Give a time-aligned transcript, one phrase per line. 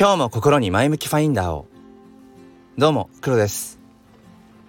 [0.00, 1.68] 今日も心に前向きファインダーを
[2.78, 3.78] どうも黒です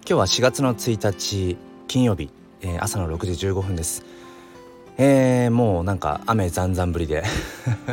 [0.06, 1.56] 今日は4月の1日
[1.88, 2.28] 金曜日、
[2.60, 4.04] えー、朝の6時15分です
[4.98, 7.24] えー、もうなんか雨ざんざんぶりで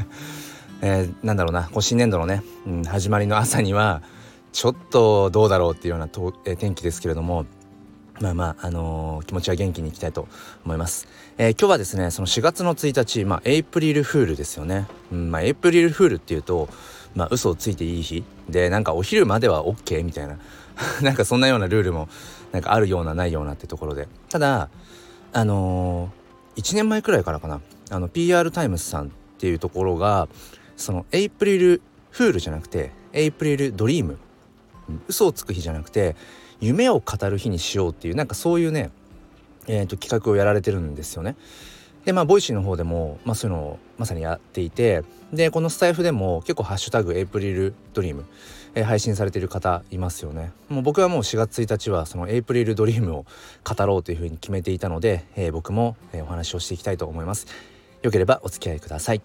[0.83, 4.01] えー、なんだろうなこう新年度のね、うん、始まりの朝には
[4.51, 7.45] ちょっとどうだろうっていうようなと、えー、天気ですけれども
[8.19, 10.27] まあまあ、あのー、気持ちは元気にいきたいと
[10.65, 11.07] 思います。
[11.37, 14.87] えー、今日はですね、その4月の1日、まあ、エイプリルフールですよね。
[15.11, 16.67] うん、まあ、エイプリルフールっていうと、
[17.15, 18.23] まあ、嘘をついていい日？
[18.49, 20.37] で、なんかお昼までは OK みたいな、
[21.01, 22.09] なんかそんなようなルールも、
[22.51, 24.07] なんかあるようなないようなってところで。
[24.29, 24.69] ただ、
[25.33, 30.27] あのー、1年前くらいからかな、あの、PR タイムズさんっていうところが、
[30.77, 31.81] その、エイプリル
[32.11, 34.17] フールじゃなくて、 April Dream、
[35.07, 36.15] 嘘をつく日じゃなくて、
[36.61, 38.91] 夢を語る日にしようっていうなんかそういうね、
[39.67, 41.35] えー、と企画をやられてるんですよね。
[42.09, 48.25] でまあ Voicy の方でも、まあ、そういうのをまさにやっていてでこのスタイフでも結構「ハッシュタグエイプリルドリーム」
[48.73, 50.51] えー、配信されている方いますよね。
[50.69, 53.25] もう僕はもう4月1日はそのエイプリルドリームを
[53.63, 57.45] 語ろうというふうに決めていたので、えー、僕も、えー、お話をしていきたいと思います。
[58.01, 59.21] よければお付き合いください。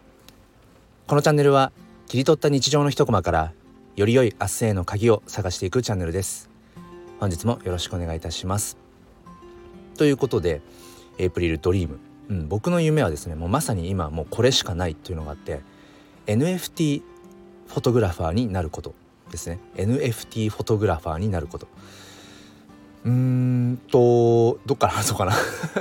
[1.06, 1.73] このチャンネルは
[2.06, 3.53] 切り取った日常の一コマから
[3.97, 6.51] より良い明日への鍵を探していくチャンネルです。
[7.19, 8.77] 本日もよろしくお願いいたします
[9.97, 10.61] ということで
[11.17, 15.61] エイプリルドリーム、うん、僕の夢はですねもうまさに今もうこれしかないっていうのがあって
[16.27, 17.03] NFT
[17.69, 18.94] フォトグラファーになること
[19.30, 19.58] ですね。
[19.77, 21.67] NFT フォトグラファーになること。
[23.05, 25.33] うーんとどっから話そうかな。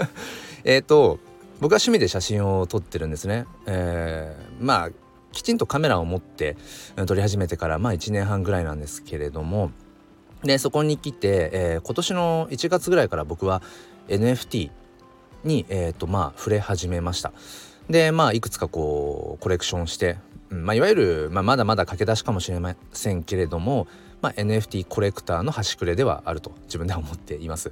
[0.64, 1.19] えっと
[1.59, 3.45] 僕は趣味で写真を撮ってるんですね。
[3.67, 4.89] えー、まあ
[5.31, 6.58] きちんとカメラを持って
[7.05, 9.71] 撮り始めてからまあ1年半ぐらいなんですけれども
[10.44, 13.61] でそこに来て、えー、今年の1月ぐらいから僕は
[14.08, 14.71] NFT
[15.44, 17.31] に、えーとまあ、触れ始めました。
[17.89, 20.17] でまあいくつかこうコレクションして、
[20.49, 23.88] うんまあ、いわゆる、まあ、まだまだ駆け出しかもしれませんけれども、
[24.21, 27.71] まあ、NFT コレクターの端くれではあると自分では思っています。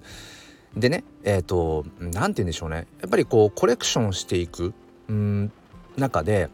[0.76, 2.88] でねえっ、ー、と何て言うんでしょうね。
[3.02, 4.74] やっぱりこうコレクションしていく
[5.09, 5.52] うん
[5.98, 6.50] 中で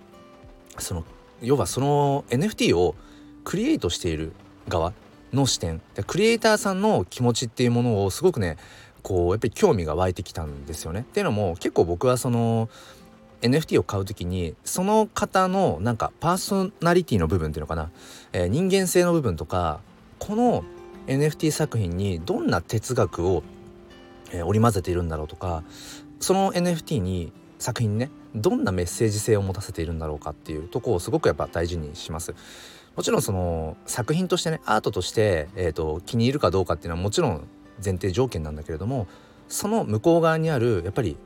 [0.77, 1.03] その
[1.41, 2.95] 要はその NFT を
[3.43, 4.33] クリエイトしている
[4.67, 4.93] 側
[5.33, 5.81] の視点。
[6.05, 8.57] クリエイターさんの気持ちっていうものをすごくね
[9.07, 10.99] こうやっぱり興味が湧いてきたんですよね。
[10.99, 12.67] っていうのも結構僕はその
[13.41, 17.89] NFT を買う時にその方のなんかパーソナリティの部分っていうのかな、
[18.33, 19.79] えー、人間性の部分とか
[20.19, 20.65] この
[21.05, 23.43] NFT 作品にどんな哲学を、
[24.33, 25.63] えー、織り交ぜているんだろうとか
[26.19, 32.35] その NFT に作品にねどんなメッセージ性を持たせているんだろうかっていうとこをすごくやっぱ大事にします。
[32.97, 37.47] もちろんその作品としてねアートとして、えーと、気に入るかどうかっていうのはもちろん
[37.83, 39.07] 前提条件なんだけれども
[39.47, 41.17] その向こう側にあるやっぱり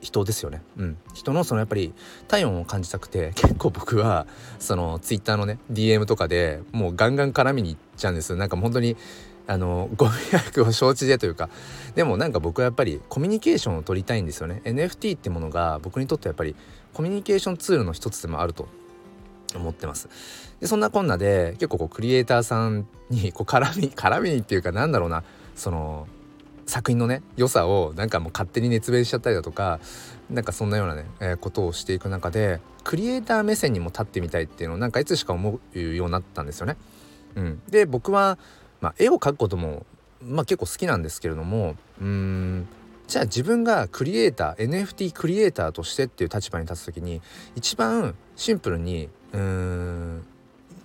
[0.00, 1.92] 人ですよね、うん、人のそのやっぱり
[2.28, 4.26] 体温を感じたくて 結構僕は
[4.58, 8.36] そのツイッターのね DM とかでもうガンガン絡みに行っちゃうんです。
[8.36, 8.96] なんか本当に
[9.48, 11.48] あのご迷惑を承知でというか。
[11.96, 14.60] でもなんか僕はやっぱりコミュニケーションを取りたいんですよね。
[14.64, 16.54] NFT ってものが僕にとってやっぱり
[16.92, 18.68] コミュニケーションツールの一つでもあると。
[19.56, 20.08] 思ってます。
[20.60, 25.24] でそんなこんなで結構こうクリエイターさんにこう絡み絡みっていうかなんだろうな。
[25.58, 26.06] その
[26.66, 29.80] 作品のね良さをなんかもう勝手に熱弁しちゃったりだとか
[30.30, 36.76] なんかそんなようなね、えー、ことをしていく中でクリエイター目線にも立ってみたいっていうのをなんかいつしか思うようになったんですよね。
[37.34, 38.38] うん、で僕は、
[38.80, 39.86] まあ、絵を描くことも、
[40.22, 42.68] まあ、結構好きなんですけれどもうん
[43.06, 47.22] じゃあ自分がクリエイター NFT クリエイターとしてっていう立場に立つ時に
[47.54, 50.26] 一番シンプルにうん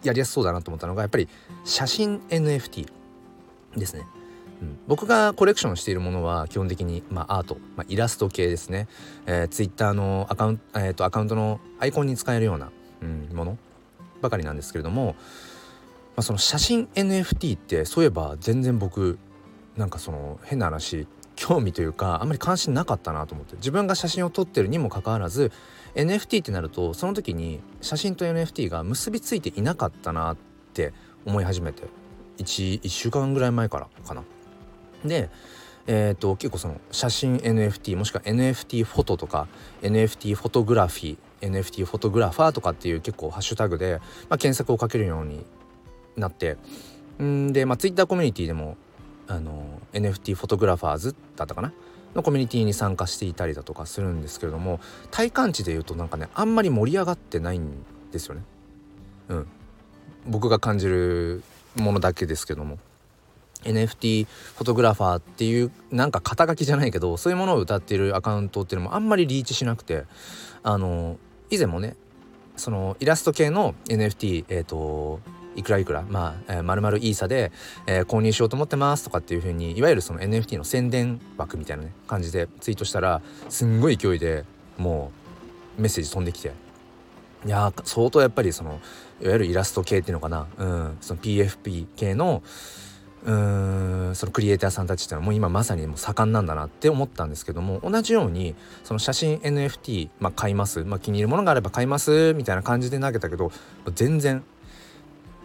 [0.03, 1.27] やりやすそうだなと思ったのがやっぱり
[1.65, 2.87] 写真 NFT
[3.75, 4.03] ですね。
[4.87, 8.87] 僕がコレクションしているものは基本的に、まあ、アート、まあ、イラスト系ですね、
[9.25, 13.57] えー、Twitter のアカウント、えーと、アカウントのアイコンに使えるような、うん、もの
[14.21, 15.15] ばかりなんですけれども、ま
[16.17, 19.17] あ、その写真 NFT ってそういえば全然僕
[19.77, 25.51] なんかその変な話興味というかあんまり関心なかったなと思って自分が写真を撮ってるにもかかわらず
[25.95, 30.37] NFT ってなるとその時に写真と NFT が結びついていなかったなっ
[30.73, 30.93] て
[31.25, 31.83] 思い始めて
[32.37, 34.23] 1, 1週間ぐらい前からかな。
[35.05, 35.29] で
[35.85, 39.47] えーと、結構その写真 NFT もしくは NFT フォトとか
[39.81, 45.45] NFT フォトグラフィー NFT フォトグラファーとかっていう結構ハッシュタグで、まあ、検索をかけるように
[46.15, 46.57] なって
[47.21, 48.77] んで、まあ、Twitter コミュニティでも
[49.27, 51.73] あの NFT フォトグラファーズだったかな
[52.15, 54.79] のコミュニティに参加していたりだとかするんですけれども
[55.11, 58.43] 体感値で言うとなんかねあんまり盛り上がってないんですよね。
[59.29, 59.47] うん、
[60.27, 61.43] 僕が感じる
[61.75, 62.77] ものだけですけども
[63.63, 70.05] NFT フォトグラファーっていうなんか肩書きじゃないけどそういうものを歌っているアカウントっていうのもあんまりリーチしなくて
[70.63, 71.17] あの
[71.49, 71.95] 以前もね
[72.55, 75.19] そのイラスト系の NFT えっ、ー、と
[75.55, 77.51] いくらいくらまあ、えー、丸々イーサで、
[77.85, 84.45] えー、購入しようと思ってますとかっていう風にいわゆるその NFT の宣伝枠みたいなね感じでツイートしたらすんごい勢いで
[84.77, 85.11] も
[85.77, 86.51] うメッセージ飛んできて。
[87.45, 88.79] いや相当やっぱりその
[89.21, 92.41] いわゆるイラスト系っていうのかな、うん、その PFP 系の
[93.25, 98.53] うんそのクリエイターさんたちっていうのはもう今まさにもう盛んなんだなって思ったんですけども同じように
[98.83, 103.51] その写真 NFT、まあ、買います、まあ、気に入るものがあれば買いますみたいな感じで投げたけど
[103.95, 104.43] 全然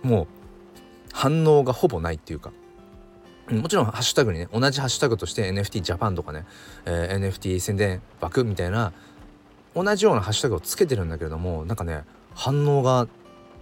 [0.03, 0.27] もう
[1.13, 2.53] 反応がほぼないっていうか。
[3.51, 6.45] もちろんハッシュタグにね同じハッシュタグとして NFT ジャパンとかね、
[6.85, 8.93] えー、NFT 宣伝枠みたいな
[9.75, 12.05] 同じようなハッシュタグをつけてるんだけれどもなんかね
[12.35, 13.09] 反応が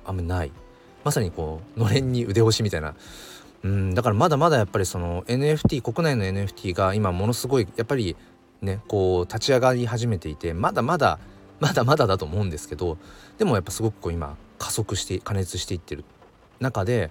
[0.05, 0.51] あんまない。
[1.05, 2.97] まさにこうのれんに腕押しみたいな
[3.67, 8.17] うんだからまだまだやっぱりその NFT 国内の NFT が今ものすごいやっぱり
[8.63, 11.19] ねこう立ち上がり始めていてまだまだ
[11.59, 12.97] まだまだだと思うんですけど
[13.39, 16.05] でもやっぱすごくこう今加速して加熱していってる
[16.61, 17.11] 中で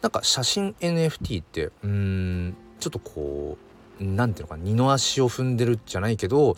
[0.00, 3.56] なんか写真 NFT ってうんちょっとこ
[4.00, 6.56] う何ていうのか二の足を踏んでるじゃないけど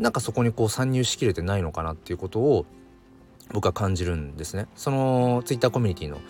[0.00, 2.66] なんかそこにこう参入しきれてないのかなっていうことを
[3.52, 4.66] 僕は感じるんですね。
[4.76, 6.20] その Twitter コミュニティの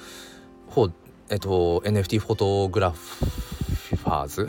[0.68, 0.90] 方
[1.30, 4.46] えっと NFT フォトグラファーズ？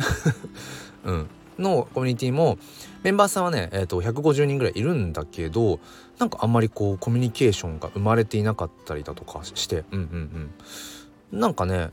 [1.05, 1.29] うん、
[1.59, 2.57] のコミュニティも
[3.03, 5.79] メンバーさんはね、えっと、150人ぐらいいるんだけど
[6.17, 10.51] なんかあんまりこうコミュニケーションが生まれていなかったりだとかしてうんうん
[11.31, 11.39] うん。
[11.39, 11.89] なんかね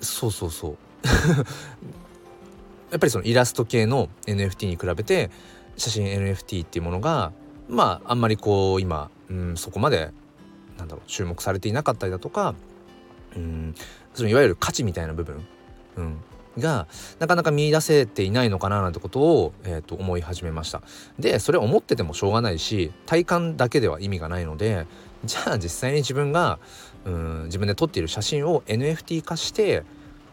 [0.00, 0.76] そうそうそう。
[2.90, 5.30] やっぱりそのイラスト系の NFT に比べて
[5.76, 7.32] 写真 NFT っていうものが
[7.68, 10.12] まああんまりこう今、うん、そこまで
[10.78, 12.54] なんだろう注目されていなかったりだとか
[13.36, 13.74] うん
[14.14, 15.46] そのいわゆる価値みたいな部分、
[15.96, 16.20] うん、
[16.58, 16.86] が
[17.18, 20.82] なかなか見出せていないのかななんてことを、えー、と思い始めました。
[21.18, 24.86] でそれ思っててもしょうがないし体感だけでは意味がないので
[25.24, 26.58] じゃあ実際に自分が
[27.04, 29.84] うん自分で撮っている写真を NFT 化して、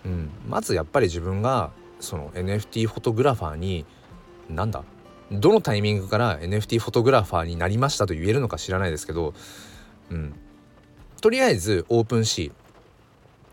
[0.06, 3.86] うん、まずやっぱり自分がその NFT フォトグラファーに
[4.50, 4.84] なんだ
[5.31, 9.34] どのタイミングから NFT フォトグラファーになりましたと言えるのか知らないですけど、
[10.10, 10.34] うん、
[11.22, 12.61] とりあえず OpenSea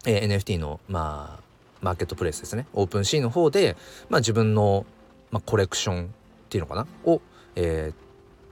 [0.08, 1.42] えー、NFT のまあ
[1.82, 2.66] マーケットプレイスですね。
[2.72, 3.76] OpenSea の方で、
[4.08, 4.86] まあ、自分の、
[5.30, 6.08] まあ、コレクションっ
[6.48, 6.86] ていうのかな？
[7.04, 7.20] を、
[7.54, 7.92] え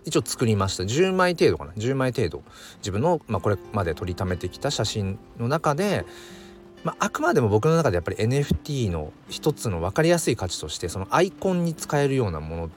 [0.04, 0.84] ー、一応作りました。
[0.84, 2.42] 10枚程度かな？10枚程度。
[2.78, 6.04] 自分の、まあ、これまで撮りためてきた写真の中で、
[6.84, 12.68] まあ、あくまでも僕の中でやっぱり NFT の一つの分かりやすい価値としてそのアイコンに使えるようなものっ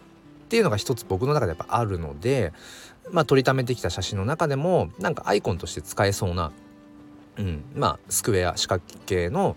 [0.47, 2.53] ていうのが一つ僕の中でやっぱあるので、
[3.11, 6.51] まあ、撮りためてきた写真の中でもなんかアイコンとして使えそうな
[7.39, 9.55] うん、まあスクエア四角形の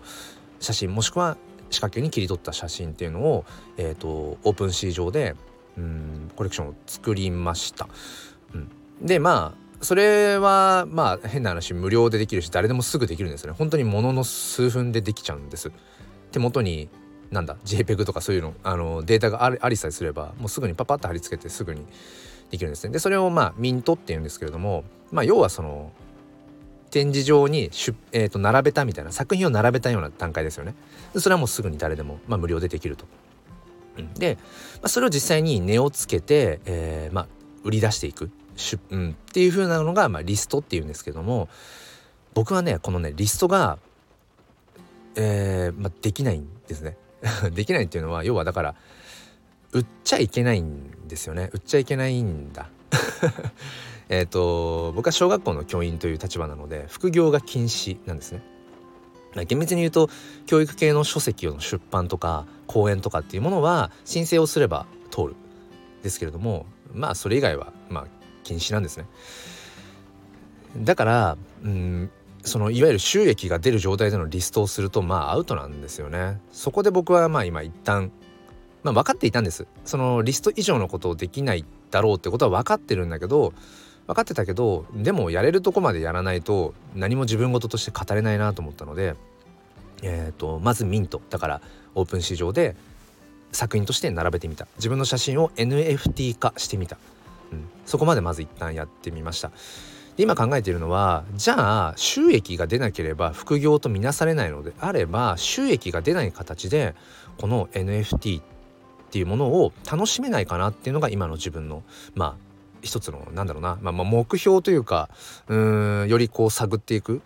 [0.59, 1.37] 写真もしくは
[1.69, 3.45] 四角形に切り取った写真っていうのを、
[3.77, 5.35] えーと、オープンシー上で
[5.77, 7.87] うんコレクションを作りました。
[8.53, 8.69] うん、
[9.05, 13.57] でまあそれはまあ変な話無料でできるし誰でもすぐできるんですよね。
[13.57, 15.71] 本当にものの数分でできちゃうんです。
[16.31, 16.89] 手元に
[17.31, 21.85] なんだ JPEG とかそういうのあのデータがありさえすればもうすぐにパパッと貼り付けてすぐに
[22.51, 22.93] できるんですね。
[22.93, 25.91] でそれをまあミントっていうんですけれどもまあ要はその
[26.93, 27.71] 展示場に
[28.11, 30.75] えー、と並べたみたいな作品を並べたような段階ですよね。
[31.17, 33.05] それはもうすぐに誰でも、まあ、無料でできると。
[34.13, 34.37] で、
[34.75, 37.27] まあ、それを実際に値をつけて、えー、まあ、
[37.63, 38.29] 売り出していく、
[38.91, 41.49] うん、っていう風なのが、まあ、リストっていうんですけども
[42.35, 43.79] 僕はねこのねリストが、
[45.15, 46.95] えーまあ、できないんですね。
[47.55, 48.75] できないっていうのは要はだから
[49.71, 52.69] 売っちゃいけないんですよね売っちゃいけないんだ
[54.09, 58.43] えっ、ー、と僕は小学校の教員という立場なので副業が禁止なんですね。
[59.47, 60.09] 厳密に言うと
[60.45, 65.35] 教育系の書籍の出版とか講演とかっていうものは申請をすれば通る
[66.03, 68.07] ですけれどもまあそれ以外はまあ
[68.43, 69.05] 禁止なんですね。
[70.77, 72.11] だからうん
[72.43, 76.39] そのいわゆる収益が出る状態でのリストをするとまあアウトなんですよね。
[76.51, 78.11] そこで僕はまあ今一旦
[78.83, 79.65] まあ分かっていたんです。
[79.85, 83.53] そのリスト以上のことをできないだろうってことは分かってるんだけど
[84.07, 89.15] 分かってたけどでもやれるとこまでやらないと何も自分事として語れないなと思ったので、
[90.01, 91.21] えーと、まずミント。
[91.29, 91.61] だから
[91.95, 92.75] オープン市場で
[93.51, 94.67] 作品として並べてみた。
[94.77, 96.97] 自分の写真を NFT 化してみた、
[97.51, 99.51] うん、そこまでまず一旦やってみました。
[100.17, 106.93] 今考えているのはじゃあ収益が出なければ副業とみなされないのであれば収益が出ない形で
[107.39, 108.43] この NFT っ
[109.09, 111.81] ていうものを楽しめないかなっていうのが今の自分の
[112.13, 112.42] まあ
[112.83, 115.09] 一つのなんだろうな、まあ、まあ目標というか
[115.47, 117.21] うんよりこう探っていく、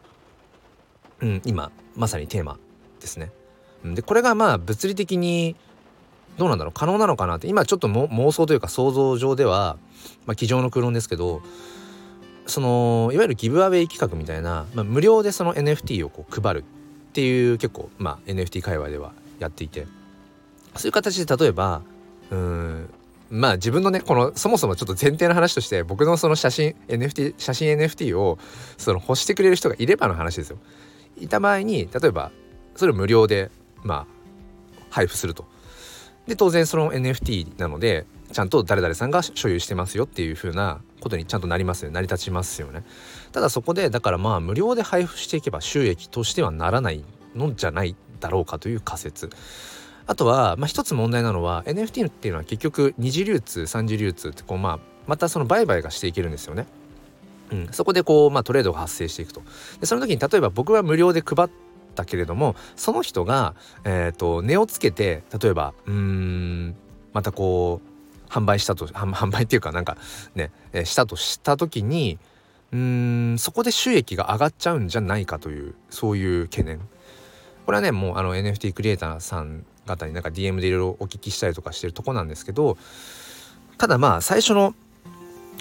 [1.22, 2.58] うん、今まさにテーマ
[3.02, 3.32] ですね。
[3.84, 5.56] でこれがまあ物理的に
[6.38, 6.74] どうなんだろう。
[6.74, 7.48] 可能なのかなって。
[7.48, 9.78] 今ちょっと妄想というか想像上では、
[10.26, 11.42] まあ、机上の空論ですけど
[12.46, 16.64] そのいわゆるギブアウェイ企画みたいな、まあ、無料でその NFT をこう配るっ
[17.14, 19.88] ていう結構、まあ、NFT 界隈ではやっていて。
[20.76, 21.82] そういう形で例えば
[22.30, 22.90] うん
[23.30, 28.38] まあ自分のねこのそもそもちょっと前提の話として僕のその写真 NFT 写真 NFT を
[28.78, 30.58] その欲してくれる人がいればの話ですよ。
[31.18, 32.32] いた場合に例えば
[32.76, 33.52] それを無料で
[33.84, 34.08] まあ
[34.90, 35.46] 配布すると。
[36.28, 42.84] で当然その NFT なのでちゃんと誰々さんが所有してますよっていう風なことにちゃんとなりますよ成り立ちますよね。
[43.32, 47.04] ただそこでだからまあ無料で配布していけば収益としてはならない
[47.36, 49.30] のじゃないだろうかという仮説。
[50.08, 56.66] あとは、まあ、一つ問題なのは NFT っていうのは結局二次流通三次流通ってこう、まあ、またその売買がしていけるんですよね。
[57.52, 59.42] うん、そこでこう、まあ、トレードが発生していくと。
[59.80, 61.50] でその時に例えば僕は無料で配っ
[61.96, 66.76] たけれどもその人が、えーと、値をつけて例えばうん
[67.14, 69.98] またこう販売したと販売っていうかなんか
[70.36, 72.18] ね、えー、したとした時に
[72.72, 76.80] うんそこで収益が上がっちゃうんじゃないかというそういう懸念
[77.66, 82.78] これはねもうあの NFT クリエイターさん方になんか DM でいろいろお聞きしたりとかしてるとこなんですけど
[83.80, 84.76] ただまあ最初の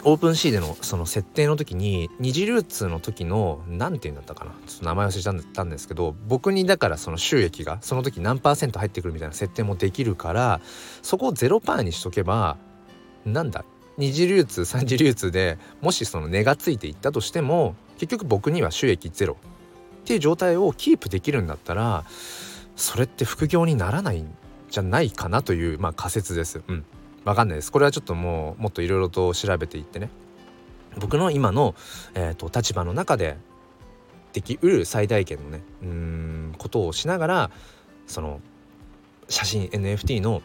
[0.05, 10.61] オープンシーでのその設定の時に二次流通の時の何て言うんだったかなちょっと名前忘れちゃったんですけど僕にだからその収益がその時何パーセント入ってくるみたいな設定もできるから
[11.03, 12.57] そこを0%パーにしとけば
[13.25, 13.65] なんだ
[13.99, 19.37] 二次流通三次流通でもしその値がついていったとしても結局僕には収益ゼロ
[20.03, 22.05] っていう状態をキープできるんだったら
[22.77, 24.35] それって副業にならないん
[24.71, 26.63] じゃないかなという、まあ、仮説です。
[26.69, 26.85] うん、
[27.25, 27.73] わかんないです。
[27.73, 30.11] これはちょっともうもっといろいろと調べていってね
[30.99, 31.75] 僕の今の、
[32.15, 33.37] えーと、立場の中で
[34.33, 37.51] できうる最大限のねうんことをしながら
[38.07, 38.41] その
[39.29, 40.43] 写真 NFT の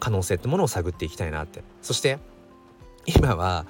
[0.00, 2.18] 可能性ってものを探っていきたいなってそして
[3.06, 3.66] 今は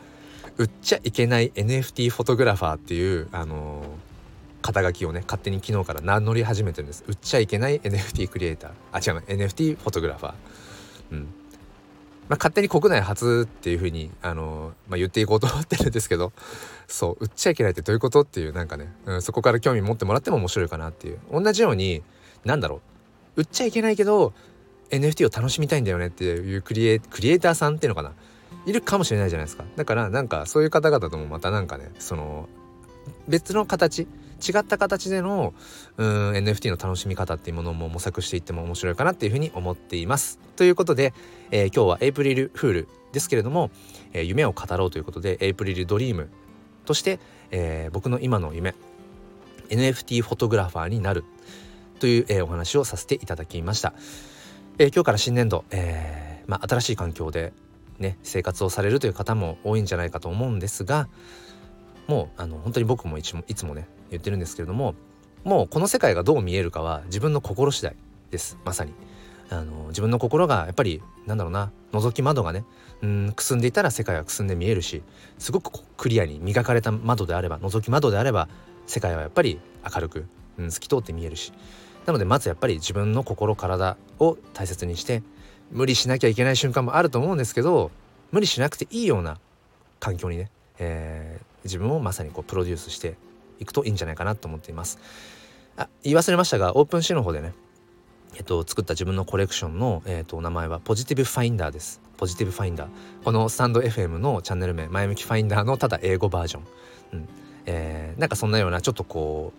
[0.56, 4.05] 売っちゃいけない NFT フォトグラファーっていうあのー
[4.66, 7.04] 肩書きをね勝手に昨日から名乗り始めてるんです。
[7.06, 10.34] 売っちゃいけない NFT クリエイターあ違う NFT フォトグラファー
[11.12, 11.18] うん。
[12.28, 16.32] まあ、勝手に国内初っていうふうにあの、まあ、言っていこうと思ってるんですけど
[16.88, 21.20] そう売っちゃいけないってどういうことっていうなんかね、うん、そこから興味持ってもらっても面白いかなっていう。
[21.30, 22.02] 同じように
[22.44, 22.80] なんだろ
[23.36, 23.42] う。
[23.42, 24.32] 売っちゃいけないけど
[24.90, 28.12] NFT を楽しみたいんだよねっていうクリエクリエイターさんっていうのかな。
[28.64, 29.64] いるかもしれないじゃないですか。
[29.76, 32.48] だからなんかそういう方々ともまたなんかねその
[33.28, 34.08] 別の形
[34.46, 35.54] 違った形での
[35.96, 40.38] うん NFT の楽しみ方っていうものも模索していっても面白いかなっていうふうに思っています。
[40.56, 41.14] ということで、
[41.50, 43.70] えー、今日はエイプリルフールですけれども、
[44.12, 46.28] えー、夢を語ろうということでエイプリルドリーム
[46.84, 47.18] として、
[47.50, 48.74] えー、僕の今の夢
[49.68, 51.24] NFT フォトグラファーになる
[51.98, 53.94] という、えー、お話をさせていただきました。
[54.78, 57.52] えー、今日から新年度、えーまあ、新しい環境で
[57.98, 61.08] ね生活をされるという方も多いんじゃないかと思うんですが
[62.06, 64.94] もうあの本当に僕もいつもいつもね言ってるんですけれども
[65.44, 67.94] もうこの世界がどう見えるかは自分の心次第
[68.30, 68.92] ですまさに。
[69.48, 72.64] あの自分の心がやっぱりなんだろうな覗き窓がね
[73.02, 75.02] うんくすんでいたら世界はくすんで見えるし
[75.38, 78.48] すごくクリアに磨かれた窓であれば覗き窓であれば
[78.86, 79.60] 世界はやっぱり
[79.94, 80.26] 明るく、
[80.58, 81.52] うん、透き通って見えるし
[82.06, 85.22] なのでまずやっぱり自分の心体を大切にして
[85.70, 87.90] 無理しなきゃいけない瞬間もあると思うんですけど
[88.32, 89.38] 無理しなくていいような
[90.00, 93.16] 環境にね、えー、自分をまさにこうプロデュースして
[93.60, 94.98] いくといいんじゃないかなと思っています
[95.76, 97.52] あ言い忘れましたが OpenSea の方でね
[98.36, 102.02] えっと、作った自分のコレクションの、えっと、名前は Positive Finder です。
[102.18, 102.88] Positive Finder。
[103.24, 106.62] このスタンド FM のチャンネル名、前向きファインダーのただ英語バージョン。
[107.14, 107.28] うん。
[107.64, 109.54] えー、なんかそんなような、ちょっとこ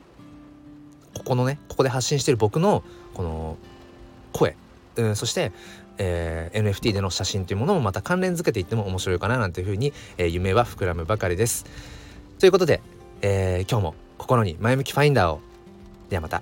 [1.16, 2.84] う、ここのね、ここで発信してる僕の、
[3.16, 3.58] この、
[4.32, 4.56] 声、
[4.98, 5.52] うん、そして、
[5.98, 11.66] えー、NFT での写真というものもまた関連づけていっても面白いかななんていうふうに、えー、夢は膨らむばかりです。
[12.39, 12.82] ということで、
[13.22, 15.41] えー、今日も心に前向きファインダーを
[16.10, 16.41] ではまた。